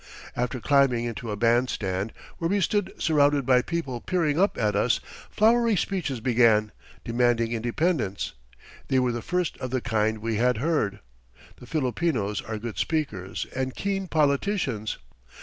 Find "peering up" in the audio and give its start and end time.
4.01-4.57